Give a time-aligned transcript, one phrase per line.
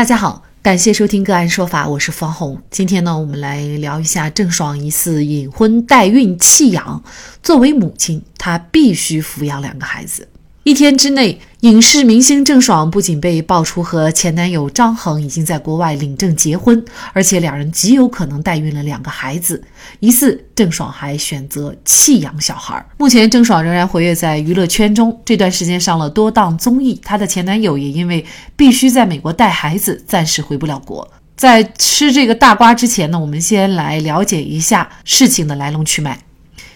[0.00, 2.58] 大家好，感谢收听个案说法，我是方红。
[2.70, 7.04] 今天呢，我们来聊一下郑爽疑似隐婚代孕弃养。
[7.42, 10.26] 作为母亲，她必须抚养两个孩子。
[10.62, 16.84] 一天之内，影视明星郑爽不仅被爆出和前男友张恒已经在国外领证结婚，
[17.14, 19.64] 而且两人极有可能代孕了两个孩子。
[20.00, 22.86] 疑似郑爽还选择弃养小孩。
[22.98, 27.00] 目前，郑爽仍然活跃在娱乐圈中，这段时间上了多档综艺。
[27.02, 28.22] 她的前男友也因为
[28.54, 31.10] 必须在美国带孩子，暂时回不了国。
[31.36, 36.20] 在吃这个大瓜之前呢，我们先来了解一下事情的来龙去脉。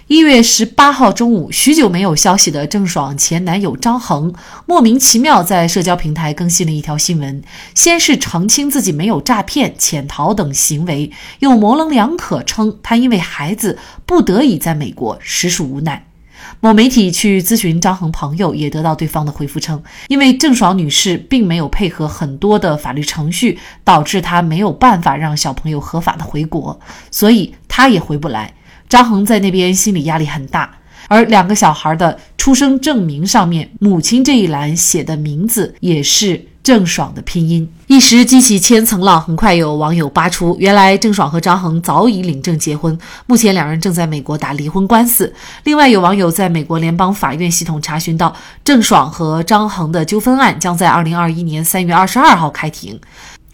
[0.06, 4.34] 一月十八号中午，许久没有消息的郑爽前男友张恒
[4.66, 7.42] 莫名其妙在社交平台更新了一条新闻，
[7.74, 16.04] 先是澄清自己没有诈骗、潜逃等行为，又模棱两可称他因为孩子不得已在美国，实属无奈。
[16.60, 26.78] 某媒体去咨询张恒朋友，也得到对方的回复称，因为郑爽女士并没有配合很多的法律程序，导致她没有办法让小朋友合法的回国，
[27.10, 28.52] 所以她也回不来。
[28.94, 30.70] 张恒在那边心理压力很大，
[31.08, 39.20] 而两个小孩的出生证明上面，母亲这一栏写的名字也是郑爽的拼音，一时激起千层浪。
[39.20, 45.34] 很快有网友扒出，原来郑爽和张恒早已领证结婚，目前两人正在美国打离婚官司。
[45.64, 53.00] 另外有网友在美国联邦法院系统查询到，郑爽和张恒的纠纷案将在二零二一年三月二十二号开庭。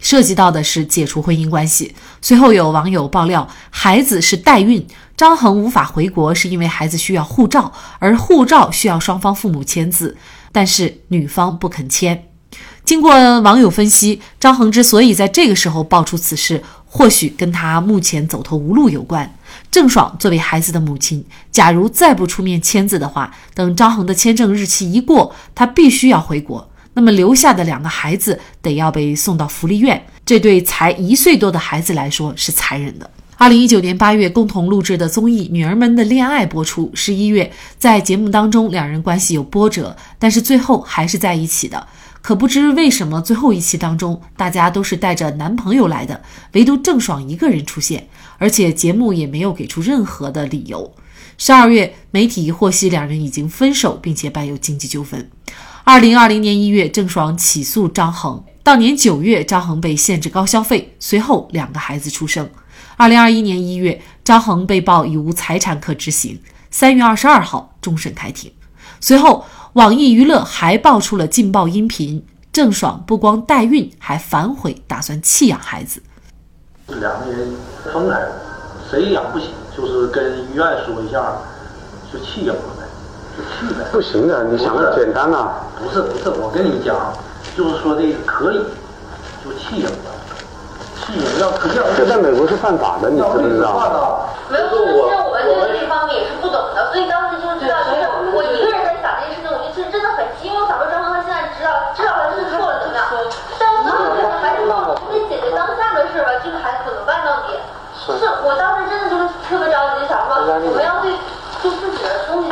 [0.01, 1.95] 涉及到的是解除婚姻关系。
[2.21, 4.85] 随后有网友爆料，孩子是代孕，
[5.15, 10.17] 张恒无法回国是因为孩子需要护照，而护照需要双方父母签字，
[10.51, 12.27] 但是女方不肯签。
[12.83, 19.37] 经过网友分析，张恒之所以在这个时候爆出此事，或许跟他目前走投无路有关。
[19.69, 26.70] 郑爽作为孩子的母亲，假如再不出面签字的话，等张恒的签证日期一过，他必须要回国。
[26.93, 33.09] 那么留下的两个孩子得要被送到福利院，这对才一岁多的孩子来说是残忍的。
[33.37, 36.91] 二零一九年八月，共同录制的综艺《女儿们的恋爱》播出。
[36.93, 41.87] 十一月，在节目当中，两人关系有波折，但是最后还是在一起的。
[42.21, 48.07] 可不知为什么，最后一期当中，大家都是带着男朋友来的，唯独郑爽一个人出现，
[48.37, 50.93] 而且节目也没有给出任何的理由。
[51.39, 55.27] 十二月，媒体获悉两人已经分手，并且伴有经济纠纷。
[55.83, 58.43] 二零二零年一月，郑爽起诉张恒。
[58.63, 62.47] 到年九月，张恒被限制高消费，随后两个孩子出生。
[62.97, 66.39] 二零二一年一月，张恒被曝已无财产可执行。
[66.69, 68.51] 三月二十二号，终审开庭。
[68.99, 69.43] 随后，
[69.73, 76.03] 网易娱乐还爆出了劲爆音频：郑爽不光代孕，还反悔打算弃养孩子。
[76.87, 77.55] 两个人
[77.91, 78.19] 分开，
[78.89, 81.37] 谁养不起，就是跟医院说一下，
[82.13, 82.80] 就弃养了。
[83.91, 85.67] 不行的，你想的简单啊。
[85.81, 86.95] 不是不是，我跟你讲，
[87.57, 88.61] 就是说的可以，
[89.43, 90.09] 就弃养了，
[91.01, 91.81] 弃养要可要。
[91.97, 94.29] 这在美国是犯法的，你知不知道？
[94.49, 98.05] 没有，就是我们对这方面也是不懂的，所以当时就知道，就是
[98.37, 103.01] 我一个人在想这件事情，我就是真的很急，因为我想说张他现在知道知道他 是错了怎么样？
[103.57, 107.57] 但是所有事情还是说得解决当下的事吧，这个孩子怎么办到底？
[108.05, 111.09] 是我当时真的就是特别着急，想说我们要对。
[111.61, 112.49] 就自己的东西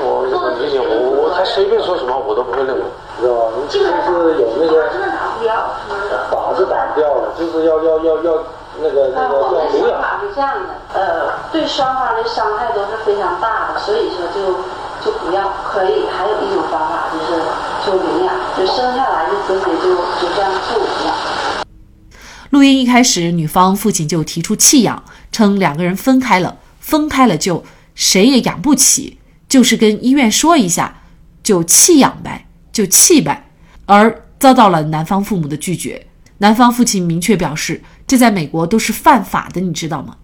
[1.39, 2.83] 他随便说什么我都不会认为，
[3.21, 3.55] 知道吧？
[3.69, 3.87] 就是
[4.41, 5.55] 有那些真的打不掉，
[5.87, 8.43] 打是打不掉的，就是要要要要
[8.81, 10.01] 那个那个要领养。
[10.01, 14.51] 法是这样的，呃，对双方的伤害都是非常大的，所以说就
[14.99, 15.49] 就不要。
[15.71, 17.41] 可以还有一种方法就是
[17.85, 21.15] 就领养，就生下来就直接就就这样处养。
[22.49, 25.01] 录音一开始，女方父亲就提出弃养，
[25.31, 27.63] 称两个人分开了，分开了就。
[27.95, 30.98] 谁也养不起，就是跟医院说一下，
[31.43, 33.49] 就弃养呗，就弃呗，
[33.85, 36.07] 而遭到了男方父母的拒绝。
[36.39, 40.15] 男方父亲明确表示，这在美国都是犯法的，你知道吗？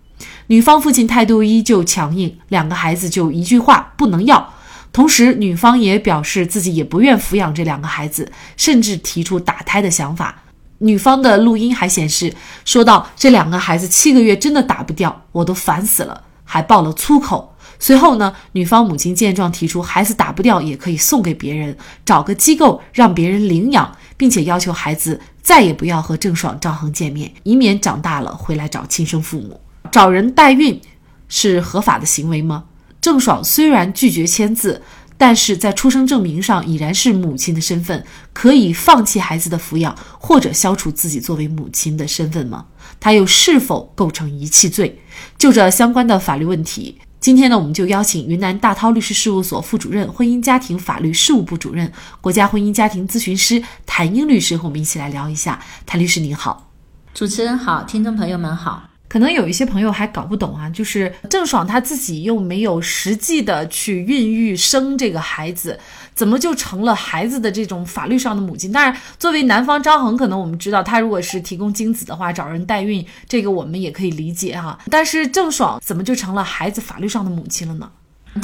[0.48, 4.54] 女方父亲态度依旧强硬，两个孩子就一句话不能要。
[4.94, 10.44] 同时，女方也表示自己也不愿抚养这两个孩子，甚至提出打胎的想法。
[10.78, 12.34] 女方的录音还显示，
[12.64, 17.55] 说到这两个孩子七个月真的打不掉，我都烦死了，还爆了粗口。
[17.80, 21.76] 随后呢，女方母亲见状提出，孩子打不掉也可以送给别人，
[22.06, 29.60] 找个机构让别人领养，并且要求孩子再也不要和郑爽、张恒见面，以免长大了回来找亲生父母。
[29.92, 30.82] 找人代孕
[31.28, 32.66] 是合法的行为吗？
[33.02, 34.82] 郑爽虽然拒绝签字，
[35.18, 42.66] 但是在出生证明上已然是母亲的身份，可以放弃孩子的抚养或者消除自己作为母亲的身份吗？
[43.00, 45.00] 她又是否构成遗弃罪？
[45.38, 46.98] 就这相关的法律问题。
[47.26, 51.92] 今天呢，我们就邀请云南大韬律师事务所副主任、婚姻家庭法律事务部主任、
[52.22, 55.60] 国家婚姻家庭咨询师谭英律师和我们一起来聊一下。
[55.88, 56.70] 谭律师您好，
[57.16, 58.95] 主持人好，听众朋友们好。
[59.16, 65.80] 可能有一些朋友还搞不懂啊，就是郑爽她自己又没有实际的去孕育生这个孩子，
[66.14, 68.74] 怎么就成了孩子的这种法律上的母亲？
[68.74, 74.78] 当然，作为男方张恒，可能我们知道他如果是提供精子的话，找人代孕，这个我们也可以理解哈。
[74.92, 77.90] 但是郑爽怎么就成了孩子法律上的母亲了呢？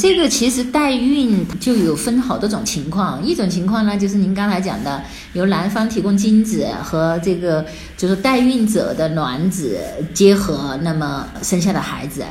[0.02, 5.00] 这个其实代孕就有分好多种情况，一种情况呢，就是您刚才讲的，
[5.34, 7.64] 由男方提供精子和这个
[7.96, 9.78] 就是代孕者的卵子
[10.12, 12.24] 结合，那么生下的孩子；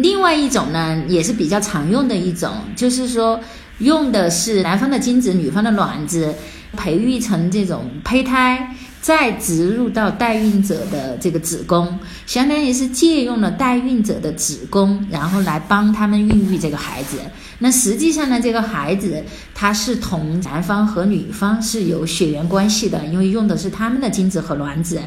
[0.00, 3.38] 另外一种呢，也是比较常用的一种，就是说
[3.80, 6.34] 用的是男方的精子、女方的卵子，
[6.78, 8.74] 培育成这种胚胎。
[9.02, 17.18] 再植入到代孕者的这个子宫，相当于是借用了代孕者的子宫，然后来帮他们孕育这个孩子。
[17.58, 19.20] 那实际上呢，这个孩子
[19.54, 25.00] 他是同男方和女方是有血缘关系的，因为用的是他们的精子和卵子。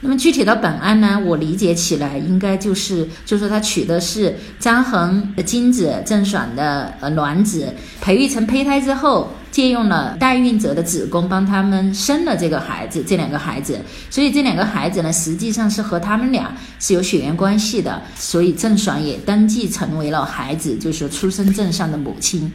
[0.00, 9.28] 那么具体到本案呢，我理解起来应该就是，就是说他取的是张恒的精子、郑爽的呃卵子，培育成胚胎之后。
[9.50, 22.52] 借用了代孕者的子宫帮他们生了这个孩子，这两个孩子，所以这两个孩子呢，实际上是和他们俩是有血缘关系的，所以郑爽也登记成为了孩子，就是出生证上的母亲。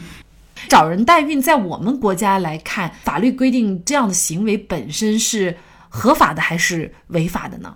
[0.70, 5.56] 找人代孕，在我们国家来看，法律规定这样的行为本身是
[5.90, 7.74] 合法的还是违法的呢？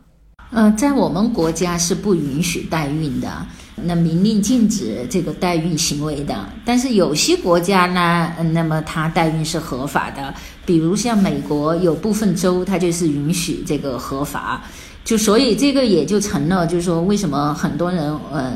[0.51, 3.45] 呃，在我们国家是不允许代孕的。
[3.83, 10.33] 那明令禁止这个代孕行为的，但是有些国家呢，嗯那么它代孕是合法的，
[10.65, 14.63] 比如像美国有部分州，它就是允许这个合法，
[15.03, 18.53] 就所以这个也就成了，就是说为什么很多人呃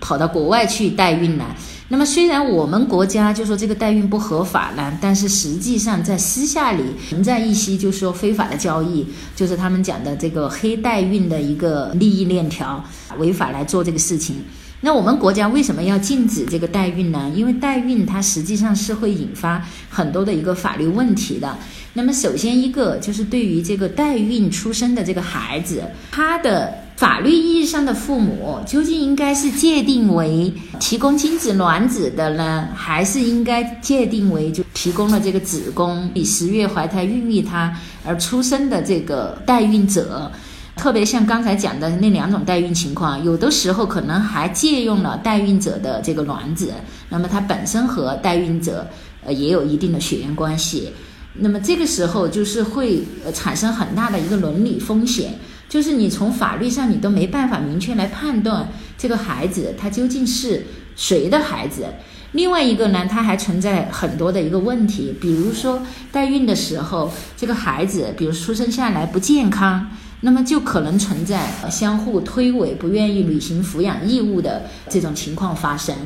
[0.00, 1.44] 跑到国外去代孕呢？
[1.92, 9.06] 那么虽然我们国家就说这个代孕不合法呢，但是实际上在私下里存在一些就是说非法的交易，
[9.36, 12.82] 就是他们讲的这个黑代孕的一个利益链条，
[13.18, 14.36] 违法来做这个事情。
[14.80, 17.30] 那我们国家为什么要禁止这个代孕呢？
[17.36, 21.58] 因为代孕它实际上是会引发很多的一个法律问题的。
[21.92, 40.30] 那么首先一个就是对于这个代孕出生的这个孩子，他的法律意义上的父母究竟应该是界定为提供精子卵子的呢，还是应该界定为就提供了这个子宫以十月怀胎孕育他而出生的这个代孕者？
[40.74, 46.72] 特别像刚才讲的那两种代孕情况，有的时候可能还借用了代孕者的这个卵子，
[47.10, 48.88] 那么它本身和代孕者
[49.22, 50.90] 呃也有一定的血缘关系，
[51.34, 53.02] 那么这个时候就是会
[53.34, 55.38] 产生很大的一个伦理风险，
[55.72, 61.86] 就是你从法律上你都没办法明确来判断这个孩子他究竟是谁的孩子。
[62.32, 69.88] 另外一个呢，它还存在很多的一个问题，比如说代孕的时候，这个孩子比如出生下来不健康。
[70.24, 75.96] 那么就可能存在相互推诿、不愿意履行抚养义务的这种情况发生。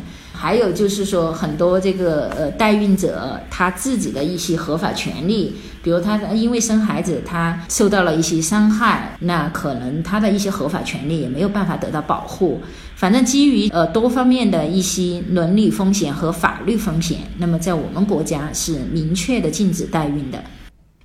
[0.46, 12.60] 还有就是说，很多这个呃代孕者他自己的一些合法权利，比如他因为生孩子他受到了一些伤害，那可能他的一些合法权利也没有办法得到保护。
[12.94, 20.40] 反正基于呃多方面的一些伦理风险和法律风险，那么在我们国家是明确的禁止代孕的。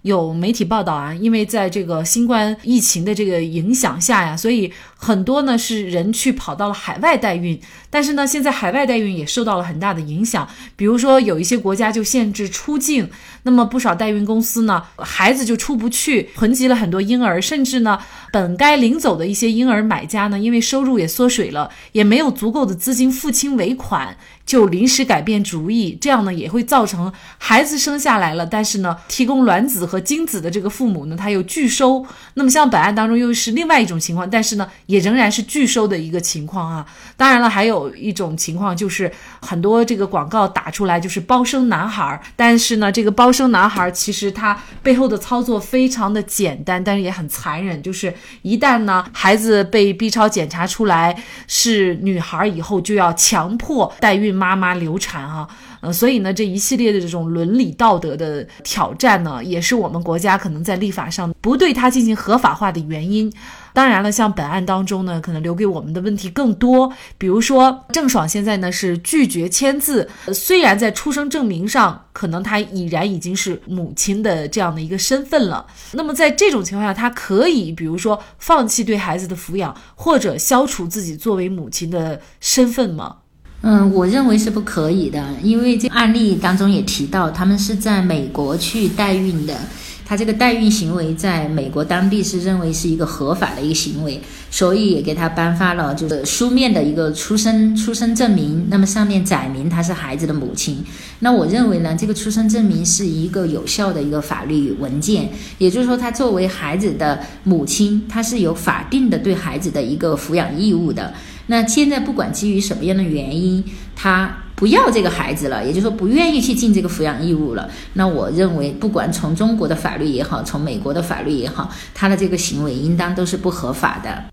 [0.03, 10.47] 有媒体报道啊，因为在这个新冠疫情的这个影响下呀，所以很多呢是人去跑到了海外代孕，但是呢，现在海外代孕也受到了很大的影响。
[10.75, 13.09] 比如说，有一些国家就限制出境，
[13.43, 17.99] 那么不少代孕公司呢，孩子就出不去，囤积了很多婴儿，甚至呢，
[18.31, 24.17] 本该领走的一些婴儿买家呢，因为收入也缩水了，也没有足够的资金付清尾款。
[24.43, 32.05] 就临时改变主意，这样呢也会造成孩子生下来了，但是呢提供卵子和精子的这个父母呢他又拒收。
[32.35, 36.85] 那么像本案当中又是另外一种情况，但是呢也仍然是拒收的一个情况啊。
[37.17, 54.31] 当然了，还有一种情况就是很多这个广告打出来就是包生男孩儿，但是呢这个包生男孩儿其实他背后的操作非常的简单，但是也很残忍，就是一旦呢孩子被 B 超检查出来是女孩儿以后，就要强迫代孕。
[54.31, 55.47] 妈妈流产啊，
[55.81, 63.31] 嗯，所以呢，这一系列的这种伦理道德的挑战呢，也是我们国家可能在立法上不对它进行合法化的原因。
[63.73, 83.15] 当然了，像本案当中呢，可能留给我们的问题更多，比如说郑爽现在呢是拒绝签字，虽然在出生证明上可能她已然已经是母亲的这样的一个身份了，那么在这种情况下，她可以比如说放弃对孩子的抚养，或者消除自己作为母亲的身份吗？
[83.63, 89.55] 嗯，我认为是不可以的，因为这案例当中也提到，他们是在美国去代孕的。
[90.03, 98.65] 他这个代孕行为在美国当地是认为是一个合法的一个行为，所以也给他颁发了就是书面的一个出生出生证明。
[98.69, 100.83] 那么上面载明他是孩子的母亲。
[101.19, 111.13] 那我认为呢，这个出生证明是一个有效的一个法律文件，也就是说，他作为孩子的母亲，他是有法定的对孩子的一个抚养义务的。
[111.47, 113.63] 那现在不管基于什么样的原因，
[113.95, 117.69] 他不要这个孩子了，也就是说不愿意去尽这个抚养义务了。
[117.93, 124.25] 那我认为，不管从中国的法律也好，从美国的法律也好，他的这个行为应当都是不合法的。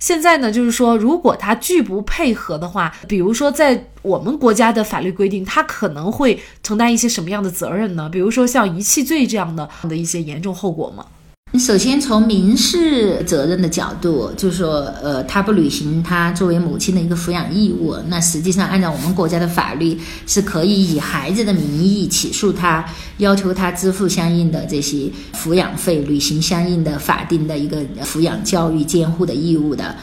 [0.00, 8.08] 现在呢，就是说，如果他拒不配合的话，比如说在我们国家的法律规定，他可能会承担一些什么样的责任呢？
[8.10, 11.06] 比如说像遗弃罪这样的的一些严重后果吗？
[11.56, 19.96] 首先，从民事责任的角度，就是说，呃，他不履行他作为母亲的一个抚养义务，那实际上按照我们国家的法律，
[20.26, 22.84] 是可以以孩子的名义起诉他，
[23.18, 29.94] 要求他支付相应的这些抚养费，履行相应的法定的一个抚养、教育、监护的义务的。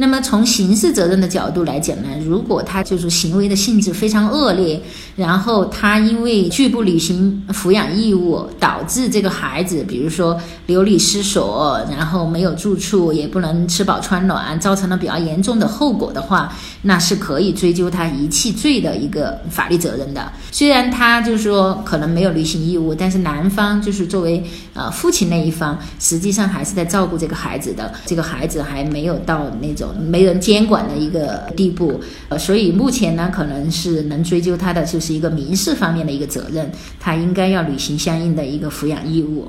[0.00, 4.80] 那么从刑事责任的角度来讲呢，如果他就是行为的性质非常恶劣，
[5.14, 20.32] 然后他因为拒不履行抚养义务，导致这个孩子，比如说流离失所，然后没有住处，也不能吃饱穿暖，造成了比较严重的后果的话，那是可以追究他遗弃罪的一个法律责任的。
[20.50, 24.42] 虽然他就是说可能没有履行义务，但是男方就是作为
[24.72, 29.89] 呃父亲那一方，实际上还是在照顾这个孩子的，这个孩子还没有到那种。
[29.94, 39.48] 没人监管的一个地步，呃，所以目前呢，可能是能追究他的就是一个民事方面的一个责任，他应该要履行相应的一个抚养义务。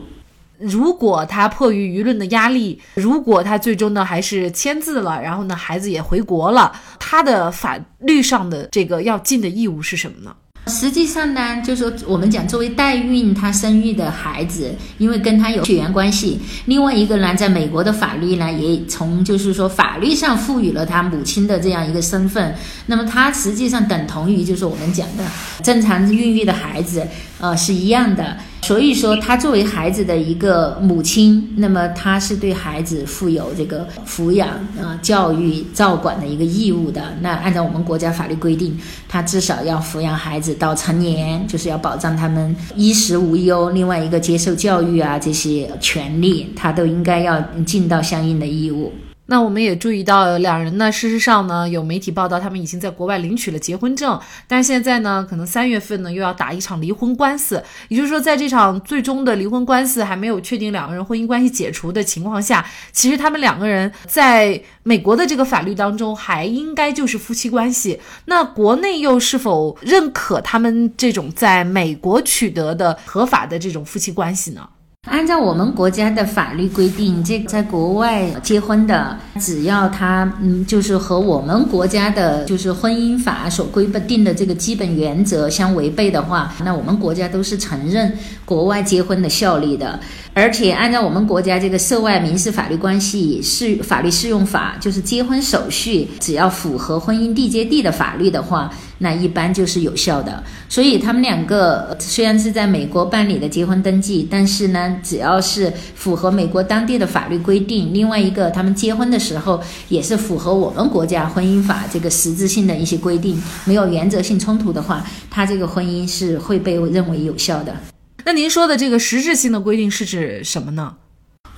[0.58, 10.36] 如果他迫于舆论的压力，如果他最终呢还是签字了，然后呢孩子也回国了，他的法律上的这个要尽的义务是什么呢？
[10.68, 16.40] 实际上呢，就是说我们讲作为代孕，她生育的孩子，因为跟她有血缘关系。
[16.66, 22.56] 另外一个呢，在美国的法律呢，也从就是说法律上赋予了她母亲的这样一个身份。
[22.86, 25.26] 那么她实际上等同于就是我们讲的
[25.64, 27.06] 正常孕育的孩子，
[27.40, 28.38] 呃，是一样的。
[28.64, 34.50] 所以说，她作为孩子的一个母亲，那么她是对孩子负有这个抚养、
[34.80, 37.02] 啊教育、照管的一个义务的。
[37.22, 38.78] 那按照我们国家法律规定，
[39.10, 43.72] 她至少要抚养孩子到成年，就是要保障他们衣食无忧。
[43.72, 48.94] 另外一个接受教育啊这些权利，她都应该要尽到相应的义务。
[49.32, 57.64] 那我们也注意到，两人呢，事实上呢，有媒体报道，他们已经在国外领取了结婚证，但是现在呢，可能三月份呢，又要打一场离婚官司。
[57.88, 68.02] 也就是说，在这场最终的离婚官司还没有确定两个人婚姻关系解除的情况下，其实他们两个人在美国的这个法律当中，还应该就是夫妻关系。
[68.26, 74.68] 那国内又是否认可他们这种在美国取得的合法的这种夫妻关系呢？
[75.10, 88.16] 按照我们国家的法律规定，这在国外结婚的，只要他嗯，就是和我们国家的，就是婚姻法所规定的这个基本原则相违背的话，那我们国家都是承认
[88.46, 90.00] 国外结婚的效力的。
[90.36, 100.42] 而且按照我们国家这个涉外民事法律关系适法律适用法，就是结婚手续只要符合婚姻缔结地的法律的话，那一般就是有效的。
[100.70, 117.76] 所以他们两个虽然是在美国办理的结婚登记，但是呢，只要是符合美国当地的法律规定，另外一个他们结婚的时候也是符合我们国家婚姻法这个实质性的一些规定，没有原则性冲突的话，他这个婚姻是会被认为有效的。
[118.24, 120.94] 那您说的这个实质性的规定是指什么呢？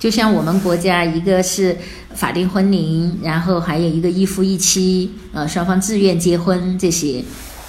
[0.04, 1.74] 就像我们国家一个是
[2.14, 7.24] 法定婚龄，然后还有一个一夫一妻，呃，双方自愿结婚这些，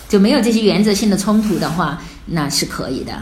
[0.10, 3.14] 就没有这些原则性的冲突的话，那是可以的。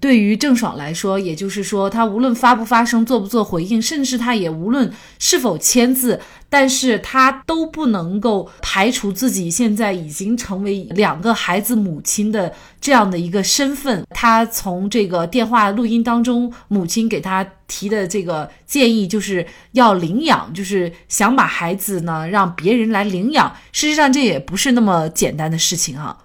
[0.00, 14.04] 对于郑爽来说，也就是说，他无论发不发声、做不做回应，甚至他也无论是否签字，但是他都不能够排除自己现在已经成为两个孩子母亲的这样的一个身份。
[14.10, 23.52] 他从这个电话录音当中，母亲给他提的这个建议，就是要领养，就是想把孩子呢让别人来领养。
[23.72, 26.16] 事实上，这也不是那么简单的事情啊。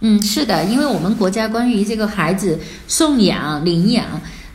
[0.00, 4.04] 嗯，是的，因为我们国家关于这个孩子送养、领养，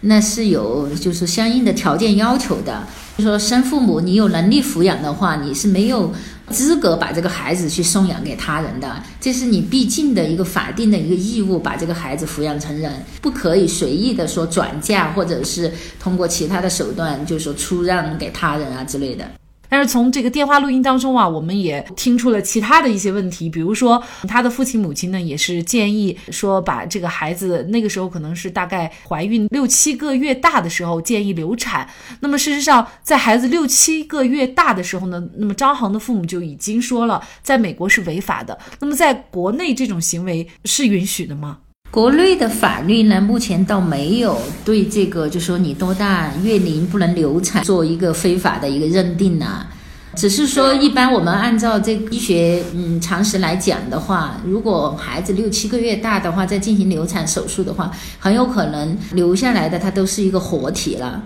[0.02, 2.88] 那是有就是相应的条件要求的。
[3.18, 6.12] 就说生父母你有能力抚养的话，你是没有
[6.50, 19.26] 资格把这个孩子去送养给他人的，这是你必尽的一个法定的一个义务，把这个孩子抚养成人，不可以随意的说转嫁，或者是通过其他的手段，就是说出让给他人啊之类的。
[19.72, 31.88] 但是从这个电话录音当中啊，我们也听出了其他的一些问题，比如说他的父亲母亲呢，也是建议说把这个孩子那个时候可能是大概怀孕六七个月大的时候建议流产。
[32.20, 38.60] 那么事实上，在孩子六七个月大的时候呢，那么张恒的父母就已经说了，在美国是违法的。
[38.82, 41.60] 那么在国内这种行为是允许的吗？
[41.92, 49.68] 国内的法律呢，目前倒没有对这个，就说你多大月龄不能流产做一个非法的一个认定呢。
[50.16, 61.22] 只是说，一般我们按照这医学嗯常识来讲的话，如果孩子六七个月大的话，再进行流产手术的话，很有可能留下来的它都是一个活体了。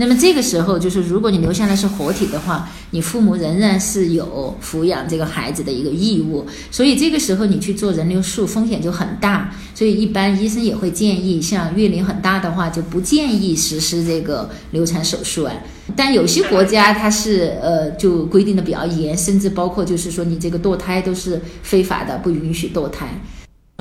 [0.00, 15.52] 那么这个时候，就是如果你留下来是活体的话，你父母仍然是有抚养这个孩子的一个义务，所以这个时候你去做人流术风险就很大，所以一般医生也会建议，像月龄很大的话就不建议实施这个流产手术啊。
[15.94, 23.06] 但有些国家它是呃就规定的比较严，甚至包括就是说你这个堕胎都是非法的，不允许堕胎。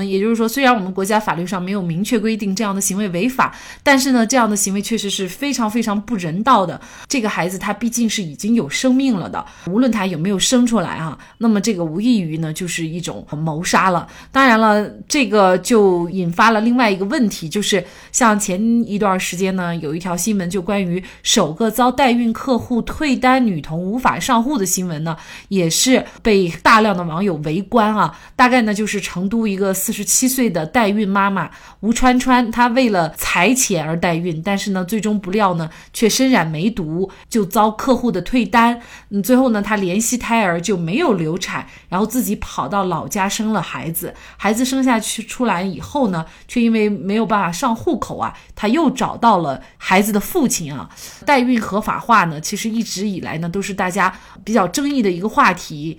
[0.05, 6.79] 也就是说，虽然我们国家法律上没有明确规定这样的行为违法，但是呢，这样的行为确实是非常非常不人道的。
[7.07, 14.07] 这个孩子他毕竟是已经有生命了的，无论他有没有生出来啊，那么这个无异于呢就是一种谋杀了。
[14.31, 28.17] 当然了，这个就引发了另外一个问题，就是像前一段时间呢，有一条新闻就关于首个遭代孕客户退单女童无法上户的新闻呢，也是被大量的网友围观啊。
[28.35, 29.73] 大概呢就是成都一个。
[29.89, 38.79] 四十七岁的代孕妈妈吴川川，她为了财钱而代孕，但是呢，最终不料呢，却身染梅毒，就遭客户的退单。
[39.09, 44.13] 嗯，最后呢，她怜惜胎儿就没有流产，然后自己跑到老家生了孩子。
[44.37, 50.87] 孩子生下去出来以后呢，却因为没有办法上户口啊，她又找到了孩子的父亲啊。
[51.25, 55.97] 代孕合法化呢，其实一直以来呢，都是大家比较争议的一个话题。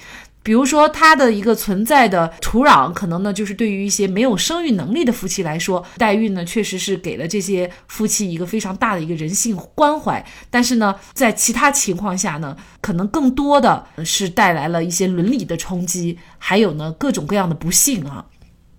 [0.50, 10.26] 比如说，它的一个存在的土壤，可能呢，就是对于一些没有生育能力的夫妻来说，代孕呢，确实是给了这些夫妻一个非常大的一个人性关怀。
[10.50, 18.26] 但是呢，在其他情况下呢，可能更多的是带来了一些伦理的冲击，还有呢，各种各样的不幸啊。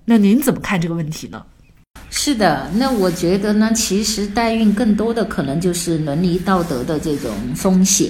[0.04, 1.46] 那您怎么看这个问题呢？
[2.14, 8.10] 是的，那我觉得呢，其实代孕更多的可能就是伦理道德的这种风险，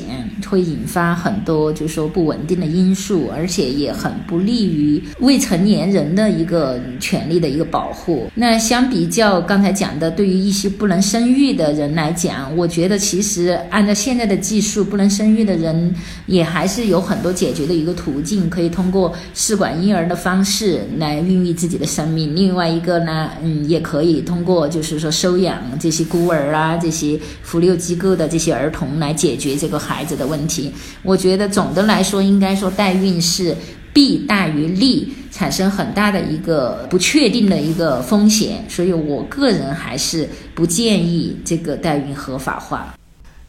[0.49, 8.29] 会引发很多就是说不稳定的因素，而且也很不利于未成年人的一个权利的一个保护。
[8.33, 15.93] 那相比较刚才讲的，对于一些不能生育的人来讲，我觉得其实按照现在的技术，不能生育的人
[16.25, 22.35] 也还是有很多解决的一个途径，可以通过试管婴儿的方式来孕育自己的生命。
[22.35, 23.90] 另外一个呢，嗯，也可。
[23.91, 30.71] 可以通过就是说收养这些孤儿啊，这些福利机构的这些儿童来解决这个孩子的问题。
[31.03, 33.53] 我觉得总的来说，应该说代孕是
[33.91, 38.63] 弊大于利，产生很大的一个不确定的一个风险。
[38.69, 42.95] 所以我个人还是不建议这个代孕合法化。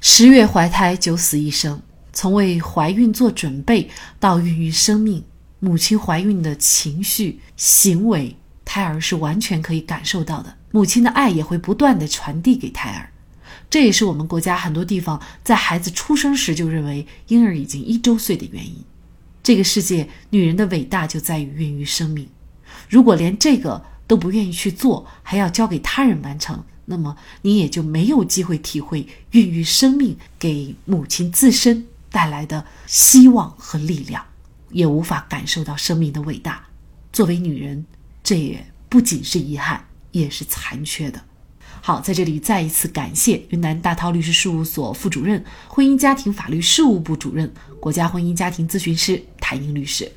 [0.01, 1.81] 十月怀胎，九死一生，
[2.13, 5.23] 从为怀孕做准备到孕育生命，
[5.61, 8.35] 母亲怀孕的情绪、行为。
[8.73, 13.13] 胎儿是完全可以感受到的，母亲的爱也会不断的传递给胎儿，
[13.69, 18.83] 这也是我们国家很多地方在孩子出生时就认为婴儿已经一周岁的原因。
[19.43, 22.27] 这个世界，女人的伟大就在于孕育生命。
[22.89, 34.25] 如果连这个都不愿意去做，还要交给他人完成，那么你也就没有机会体会孕育生命给母亲自身带来的希望和力量，
[34.71, 36.69] 也无法感受到生命的伟大。
[37.13, 37.85] 作为女人。
[38.23, 41.23] 这也不仅是遗憾，也是残缺的。
[41.81, 50.11] 好，在这里再一次感谢云南大韬律师事务所副主任、婚姻家庭法律事务部主任、国家婚姻家庭咨询师谭英律师。